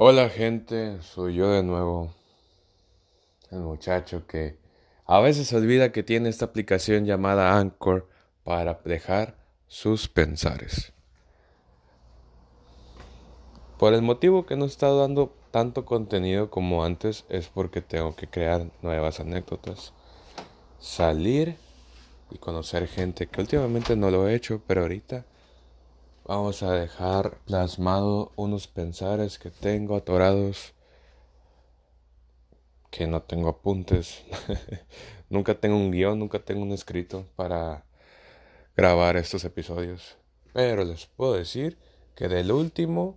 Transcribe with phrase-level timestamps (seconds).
[0.00, 2.14] Hola gente, soy yo de nuevo,
[3.50, 4.56] el muchacho que
[5.04, 8.08] a veces olvida que tiene esta aplicación llamada Anchor
[8.44, 9.34] para dejar
[9.66, 10.92] sus pensares.
[13.76, 18.14] Por el motivo que no he estado dando tanto contenido como antes es porque tengo
[18.14, 19.94] que crear nuevas anécdotas,
[20.78, 21.56] salir
[22.30, 25.26] y conocer gente que últimamente no lo he hecho, pero ahorita
[26.28, 30.74] Vamos a dejar plasmado unos pensares que tengo atorados,
[32.90, 34.24] que no tengo apuntes,
[35.30, 37.86] nunca tengo un guion, nunca tengo un escrito para
[38.76, 40.18] grabar estos episodios.
[40.52, 41.78] Pero les puedo decir
[42.14, 43.16] que del último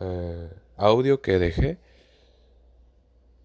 [0.00, 1.76] eh, audio que dejé,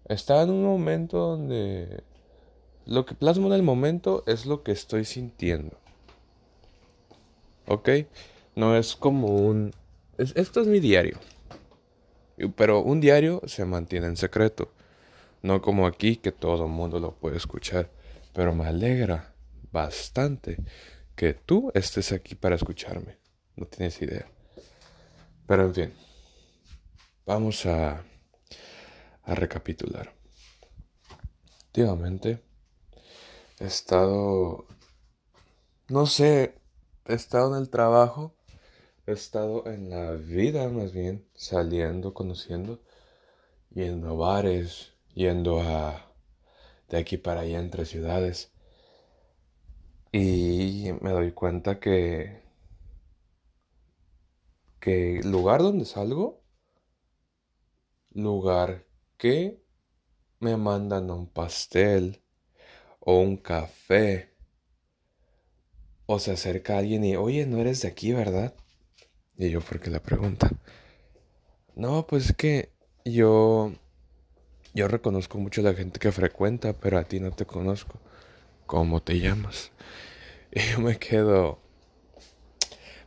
[0.06, 2.04] está en un momento donde
[2.86, 5.76] lo que plasmo en el momento es lo que estoy sintiendo.
[7.68, 7.90] ¿Ok?
[8.56, 9.74] No es como un...
[10.16, 11.18] esto es mi diario.
[12.56, 14.72] Pero un diario se mantiene en secreto.
[15.42, 17.90] No como aquí que todo el mundo lo puede escuchar.
[18.32, 19.34] Pero me alegra
[19.70, 20.56] bastante
[21.14, 23.18] que tú estés aquí para escucharme.
[23.56, 24.26] No tienes idea.
[25.46, 25.94] Pero en fin.
[27.26, 28.04] Vamos a,
[29.22, 30.14] a recapitular.
[31.66, 32.42] Últimamente
[33.60, 34.66] he estado...
[35.88, 36.54] No sé,
[37.04, 38.35] he estado en el trabajo
[39.06, 42.80] He estado en la vida más bien, saliendo, conociendo,
[43.70, 46.12] yendo a bares, yendo a
[46.88, 48.52] de aquí para allá entre ciudades.
[50.10, 52.42] Y me doy cuenta que
[54.80, 56.42] que lugar donde salgo,
[58.10, 58.86] lugar
[59.18, 59.62] que
[60.40, 62.22] me mandan un pastel
[62.98, 64.34] o un café
[66.06, 68.54] o se acerca alguien y, oye, no eres de aquí, ¿verdad?
[69.38, 70.50] Y yo, ¿por qué la pregunta?
[71.74, 72.70] No, pues es que
[73.04, 73.72] yo.
[74.74, 77.98] Yo reconozco mucho a la gente que frecuenta, pero a ti no te conozco.
[78.66, 79.70] ¿Cómo te llamas?
[80.52, 81.58] Y yo me quedo.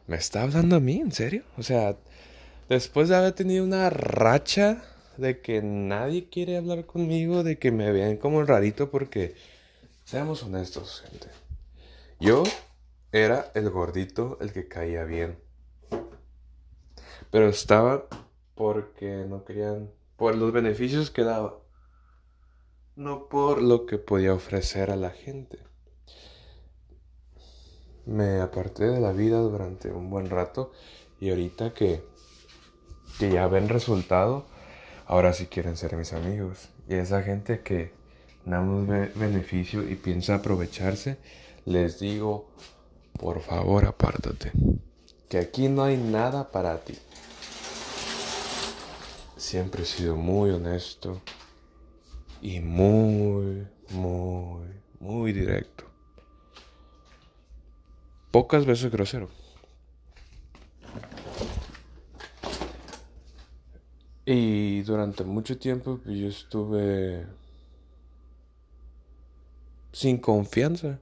[0.05, 0.99] ¿Me está hablando a mí?
[0.99, 1.43] ¿En serio?
[1.57, 1.97] O sea,
[2.67, 4.83] después de haber tenido una racha
[5.17, 9.35] de que nadie quiere hablar conmigo, de que me vean como rarito, porque.
[10.05, 11.27] Seamos honestos, gente.
[12.19, 12.43] Yo
[13.11, 15.39] era el gordito, el que caía bien.
[17.31, 18.07] Pero estaba
[18.55, 21.59] porque no querían, por los beneficios que daba,
[22.95, 25.59] no por lo que podía ofrecer a la gente.
[28.05, 30.71] Me aparté de la vida durante un buen rato
[31.19, 32.03] y ahorita que,
[33.19, 34.45] que ya ven resultado,
[35.05, 36.69] ahora sí quieren ser mis amigos.
[36.89, 37.93] Y esa gente que
[38.45, 41.17] nada más beneficio y piensa aprovecharse,
[41.65, 42.49] les digo,
[43.19, 44.51] por favor apártate,
[45.29, 46.97] que aquí no hay nada para ti.
[49.37, 51.21] Siempre he sido muy honesto
[52.41, 54.67] y muy, muy,
[54.99, 55.85] muy directo.
[58.31, 59.29] Pocas veces grosero.
[64.25, 67.25] Y durante mucho tiempo pues, yo estuve
[69.91, 70.99] sin confianza.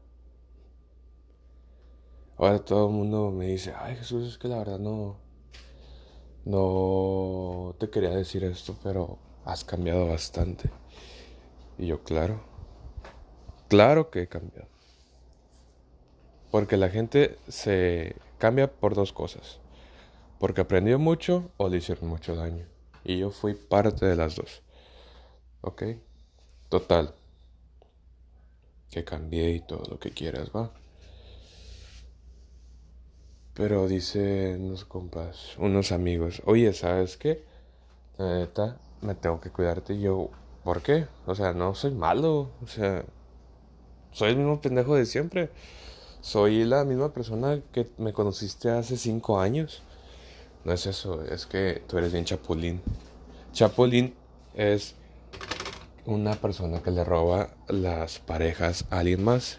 [2.38, 5.18] Ahora todo el mundo me dice, ay Jesús, es que la verdad no,
[6.46, 10.70] no te quería decir esto, pero has cambiado bastante.
[11.80, 12.42] Y yo, claro,
[13.68, 14.68] claro que he cambiado.
[16.52, 19.60] Porque la gente se cambia por dos cosas.
[20.40, 22.68] Porque aprendió mucho o le hicieron mucho daño.
[23.04, 24.62] Y yo fui parte de las dos.
[25.62, 25.84] ¿Ok?
[26.70, 27.16] Total.
[28.92, 30.72] Que cambié y todo lo que quieras, va.
[33.58, 37.44] Pero dicen unos compas, unos amigos, oye, ¿sabes qué?
[38.20, 39.96] La neta, me tengo que cuidarte.
[39.96, 40.30] Y yo,
[40.64, 41.08] ¿por qué?
[41.26, 42.52] O sea, no soy malo.
[42.64, 43.04] O sea,
[44.12, 45.50] soy el mismo pendejo de siempre.
[46.22, 49.82] Soy la misma persona que me conociste hace cinco años.
[50.64, 52.80] No es eso, es que tú eres bien chapulín.
[53.54, 54.14] Chapulín
[54.54, 54.94] es
[56.06, 59.58] una persona que le roba las parejas a alguien más.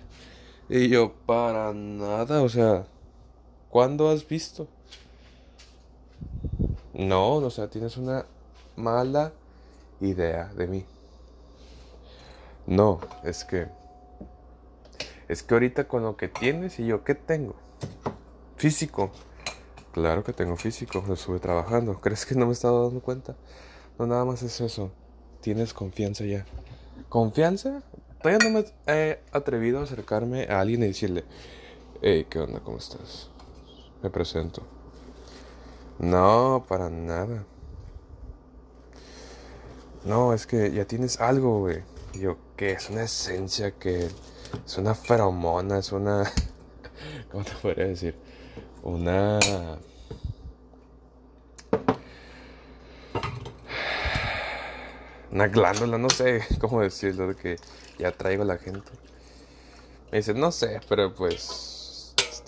[0.68, 2.86] Y yo, para nada, o sea,
[3.70, 4.66] ¿Cuándo has visto?
[6.94, 8.24] No, o sea, tienes una
[8.76, 9.32] mala
[10.00, 10.84] idea de mí.
[12.66, 13.68] No, es que...
[15.28, 17.54] Es que ahorita con lo que tienes y yo, ¿qué tengo?
[18.56, 19.10] Físico.
[19.92, 22.00] Claro que tengo físico, lo estuve trabajando.
[22.00, 23.36] ¿Crees que no me estaba dando cuenta?
[23.98, 24.90] No, nada más es eso.
[25.40, 26.46] Tienes confianza ya.
[27.08, 27.82] ¿Confianza?
[28.22, 31.24] Todavía no me he atrevido a acercarme a alguien y decirle,
[32.02, 32.60] hey, ¿qué onda?
[32.60, 33.30] ¿Cómo estás?
[34.02, 34.62] Me presento.
[35.98, 37.44] No, para nada.
[40.04, 41.82] no, es que ya tienes algo, güey.
[42.14, 42.72] Yo, ¿qué?
[42.72, 44.08] Es una esencia que
[44.66, 46.30] es una feromona, es una...
[47.30, 48.14] ¿Cómo te podría decir?
[48.82, 49.38] Una...
[55.30, 57.56] Una glándula, no sé cómo decirlo, de que
[57.98, 58.90] ya traigo a la gente.
[60.10, 61.67] Me dice, no sé, pero pues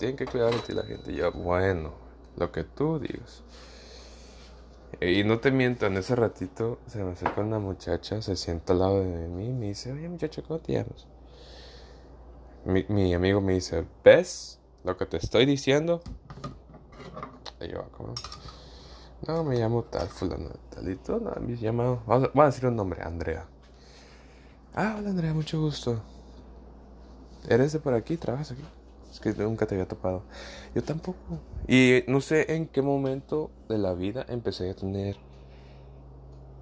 [0.01, 1.11] tienen que cuidar de ti la gente.
[1.11, 1.93] Y yo, bueno,
[2.35, 3.43] lo que tú digas.
[4.99, 8.79] Y no te miento, en ese ratito se me acerca una muchacha, se sienta al
[8.79, 11.07] lado de mí y me dice, oye muchacho, ¿cómo te llamas?
[12.65, 16.01] Mi, amigo me dice, ¿ves lo que te estoy diciendo?
[17.59, 17.85] Yo.
[19.27, 23.45] No, me llamo tal, fulano, talito, no, me llamo, vamos a decir un nombre, Andrea.
[24.73, 26.01] Ah, hola Andrea, mucho gusto.
[27.47, 28.17] ¿Eres de por aquí?
[28.17, 28.63] ¿Trabajas aquí?
[29.11, 30.23] Es que nunca te había topado.
[30.73, 31.19] Yo tampoco.
[31.67, 35.17] Y no sé en qué momento de la vida empecé a tener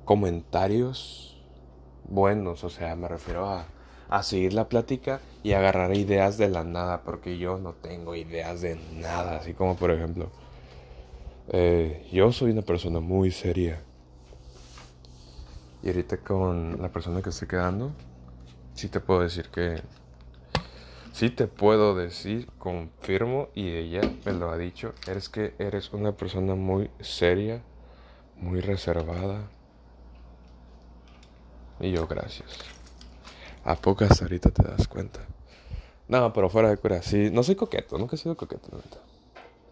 [0.03, 1.39] comentarios
[2.05, 2.63] buenos.
[2.63, 3.67] O sea, me refiero a,
[4.09, 7.03] a seguir la plática y agarrar ideas de la nada.
[7.03, 9.37] Porque yo no tengo ideas de nada.
[9.37, 10.31] Así como por ejemplo,
[11.49, 13.81] eh, yo soy una persona muy seria.
[15.83, 17.91] Y ahorita con la persona que estoy quedando,
[18.73, 19.81] sí te puedo decir que
[21.11, 26.13] Sí te puedo decir, confirmo, y ella me lo ha dicho, es que eres una
[26.13, 27.61] persona muy seria,
[28.37, 29.49] muy reservada.
[31.79, 32.49] Y yo, gracias.
[33.63, 35.19] A pocas ahorita te das cuenta.
[36.07, 38.69] No, pero fuera de cura, sí, no soy coqueto, nunca he sido coqueto,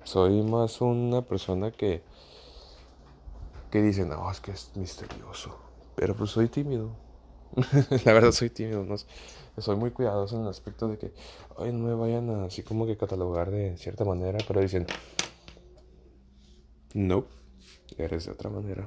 [0.04, 2.04] Soy más una persona que,
[3.72, 5.58] que dice, no, es que es misterioso.
[5.96, 6.92] Pero pues soy tímido.
[8.06, 8.96] la verdad soy tímido, no,
[9.58, 11.14] soy muy cuidadoso en el aspecto de que,
[11.58, 14.86] no me vayan a así como que catalogar de cierta manera, pero dicen,
[16.94, 17.26] no,
[17.98, 18.86] eres de otra manera.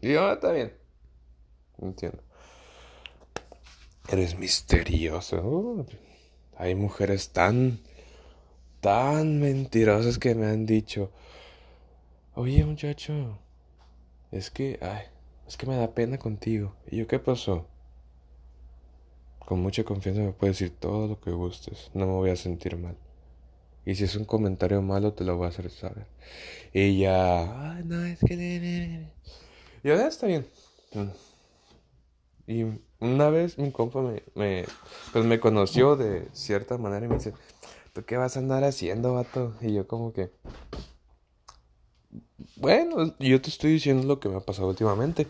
[0.00, 0.72] Y yo, ah, está bien,
[1.78, 2.22] entiendo.
[4.08, 5.86] Eres misterioso.
[6.56, 7.80] Hay mujeres tan,
[8.80, 11.10] tan mentirosas que me han dicho,
[12.34, 13.38] oye muchacho,
[14.30, 15.04] es que, ay,
[15.48, 16.74] es que me da pena contigo.
[16.90, 17.66] ¿Y yo qué pasó?
[19.38, 21.90] Con mucha confianza me puedes decir todo lo que gustes.
[21.94, 22.96] No me voy a sentir mal.
[23.86, 26.06] Y si es un comentario malo, te lo voy a hacer saber.
[26.74, 27.72] Y ya...
[27.72, 29.08] Ay, no, es que...
[29.82, 30.46] Y ahora está bien.
[32.46, 32.64] Y
[33.00, 34.66] una vez mi compa me, me,
[35.14, 37.32] pues me conoció de cierta manera y me dice,
[37.94, 39.54] ¿tú qué vas a andar haciendo, vato?
[39.62, 40.30] Y yo como que,
[42.60, 45.26] bueno, yo te estoy diciendo lo que me ha pasado últimamente.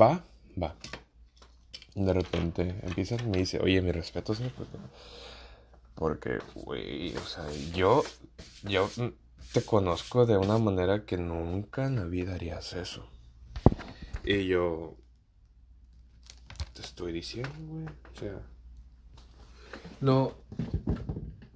[0.00, 0.24] Va,
[0.60, 0.74] va.
[1.94, 4.66] De repente empieza y me dice, oye, mi respeto, ¿sabes por
[5.94, 8.02] Porque, güey, o sea, yo,
[8.62, 8.88] yo
[9.52, 13.08] te conozco de una manera que nunca en la vida harías eso.
[14.24, 14.96] Y yo,
[16.74, 18.40] te estoy diciendo, güey, o sea,
[20.00, 20.32] no,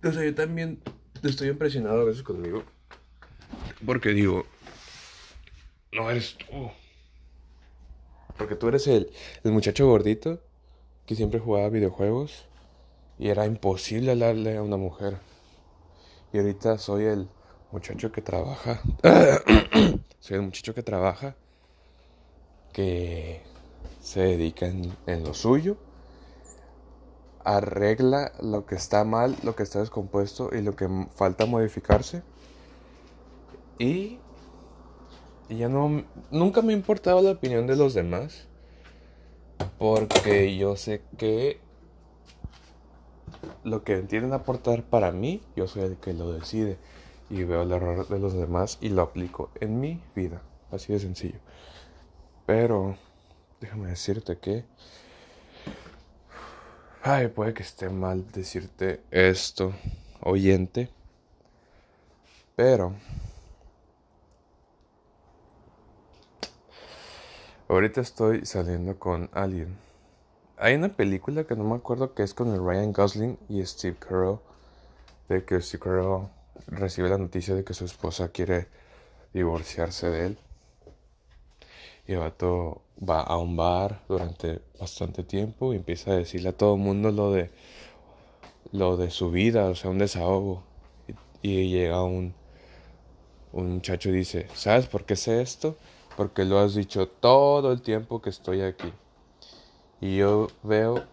[0.02, 0.80] o sea, yo también
[1.22, 2.62] estoy impresionado a veces conmigo.
[3.84, 4.44] Porque digo,
[5.92, 6.70] no eres tú.
[8.36, 9.10] Porque tú eres el,
[9.44, 10.40] el muchacho gordito
[11.06, 12.46] que siempre jugaba videojuegos
[13.18, 15.18] y era imposible hablarle a una mujer.
[16.32, 17.28] Y ahorita soy el
[17.70, 18.80] muchacho que trabaja.
[20.20, 21.36] soy el muchacho que trabaja,
[22.72, 23.42] que
[24.00, 25.76] se dedica en, en, lo suyo,
[27.44, 32.22] arregla lo que está mal, lo que está descompuesto y lo que falta modificarse.
[33.78, 34.18] Y
[35.48, 38.46] ya no, nunca me ha importado la opinión de los demás.
[39.78, 41.60] Porque yo sé que
[43.62, 46.78] lo que entienden aportar para mí, yo soy el que lo decide.
[47.30, 50.42] Y veo el error de los demás y lo aplico en mi vida.
[50.70, 51.38] Así de sencillo.
[52.46, 52.96] Pero,
[53.60, 54.64] déjame decirte que...
[57.02, 59.72] Ay, puede que esté mal decirte esto,
[60.20, 60.90] oyente.
[62.56, 62.94] Pero
[67.66, 69.74] Ahorita estoy saliendo con alguien.
[70.58, 73.96] Hay una película que no me acuerdo que es con el Ryan Gosling y Steve
[73.98, 74.38] Carell.
[75.30, 76.28] De que Steve Carell
[76.66, 78.68] recibe la noticia de que su esposa quiere
[79.32, 80.38] divorciarse de él.
[82.06, 86.56] Y el vato va a un bar durante bastante tiempo y empieza a decirle a
[86.56, 87.50] todo el mundo lo de
[88.72, 90.62] lo de su vida, o sea, un desahogo.
[91.42, 92.34] Y, y llega un,
[93.52, 95.76] un muchacho y dice, ¿sabes por qué sé esto?
[96.16, 98.92] Porque lo has dicho todo el tiempo que estoy aquí.
[100.00, 101.04] Y yo veo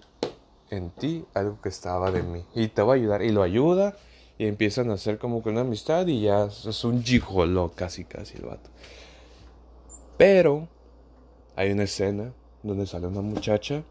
[0.69, 2.45] en ti algo que estaba de mí.
[2.53, 3.21] Y te va a ayudar.
[3.23, 3.95] Y lo ayuda.
[4.37, 6.07] Y empiezan a hacer como que una amistad.
[6.07, 8.69] Y ya es un gigolo casi, casi el vato.
[10.17, 10.67] Pero
[11.55, 13.83] hay una escena donde sale una muchacha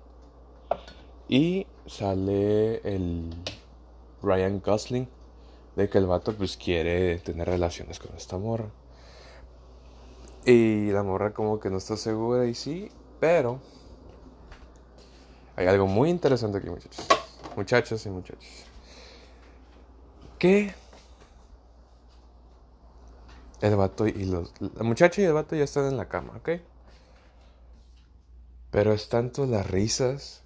[1.29, 3.31] y sale el
[4.23, 5.09] Ryan Gosling
[5.77, 8.69] de que el vato pues quiere tener relaciones con esta morra.
[10.45, 13.61] Y la morra como que no está segura y sí, pero
[15.57, 17.07] hay algo muy interesante aquí muchachos.
[17.57, 18.65] Muchachos y muchachos.
[20.39, 20.73] Que
[23.61, 24.53] el vato y los...
[24.61, 26.49] La muchacha y el vato ya están en la cama, ¿ok?
[28.71, 30.45] Pero es tanto las risas,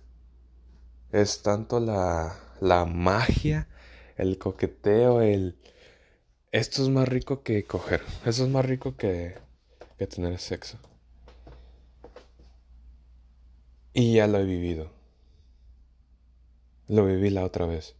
[1.13, 3.69] es tanto la, la magia,
[4.17, 5.59] el coqueteo, el...
[6.51, 9.44] Esto es más rico que coger, eso es más rico que,
[9.99, 10.79] que tener sexo.
[13.93, 14.91] Y ya lo he vivido.
[16.89, 17.95] Lo viví la otra vez.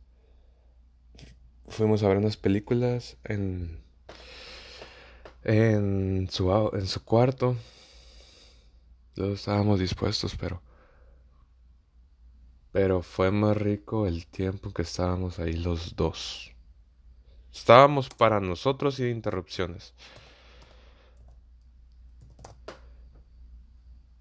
[1.69, 3.83] Fuimos a ver unas películas en
[5.45, 7.57] en su en su cuarto.
[9.15, 10.61] Todos estábamos dispuestos, pero
[12.73, 16.51] pero fue más rico el tiempo que estábamos ahí los dos.
[17.53, 19.95] Estábamos para nosotros sin interrupciones.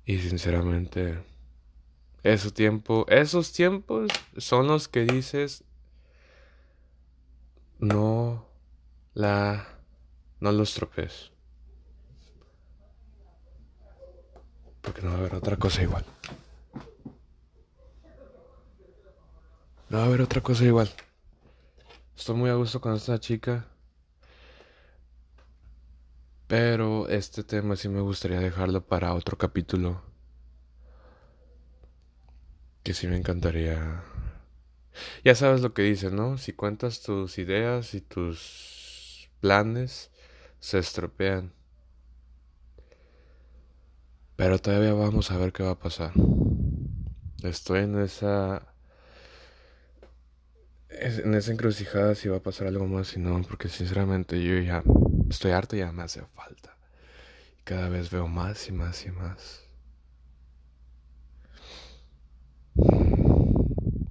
[0.05, 1.23] Y sinceramente,
[2.23, 5.63] esos tiempo, esos tiempos son los que dices
[7.79, 8.45] no
[9.13, 9.67] la
[10.39, 11.31] no los tropes.
[14.81, 16.05] Porque no va a haber otra cosa igual.
[19.89, 20.89] No va a haber otra cosa igual.
[22.17, 23.72] Estoy muy a gusto con esta chica.
[26.53, 30.03] Pero este tema sí me gustaría dejarlo para otro capítulo.
[32.83, 34.03] Que sí me encantaría.
[35.25, 36.37] Ya sabes lo que dicen, ¿no?
[36.37, 40.11] Si cuentas tus ideas y tus planes,
[40.59, 41.53] se estropean.
[44.35, 46.11] Pero todavía vamos a ver qué va a pasar.
[47.41, 48.75] Estoy en esa
[50.91, 54.83] en esa encrucijada si va a pasar algo más y no, porque sinceramente yo ya
[55.29, 56.75] estoy harto ya me hace falta.
[57.59, 59.63] Y cada vez veo más y más y más.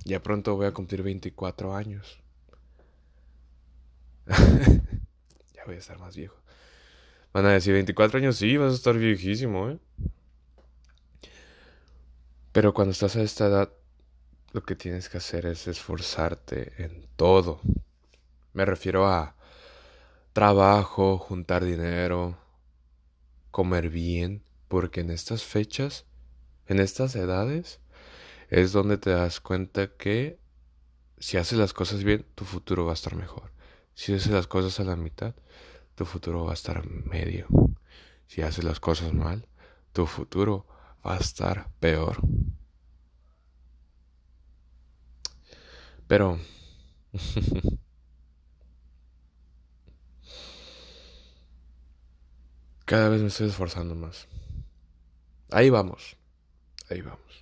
[0.05, 2.21] Ya pronto voy a cumplir 24 años.
[4.27, 6.37] ya voy a estar más viejo.
[7.33, 9.79] Van a decir 24 años, sí, vas a estar viejísimo, ¿eh?
[12.53, 13.73] Pero cuando estás a esta edad,
[14.53, 17.61] lo que tienes que hacer es esforzarte en todo.
[18.53, 19.35] Me refiero a
[20.33, 22.39] trabajo, juntar dinero,
[23.51, 26.07] comer bien, porque en estas fechas,
[26.67, 27.81] en estas edades,
[28.49, 30.39] es donde te das cuenta que
[31.19, 33.53] si haces las cosas bien, tu futuro va a estar mejor.
[33.95, 35.35] Si haces las cosas a la mitad,
[35.95, 37.47] tu futuro va a estar medio.
[38.27, 39.47] Si haces las cosas mal,
[39.93, 40.67] tu futuro
[41.07, 42.19] va a estar peor.
[46.07, 46.39] Pero...
[52.93, 54.29] Cada vez me estoy esforzando más.
[55.51, 56.19] Ahí vamos.
[56.91, 57.42] Ahí vamos.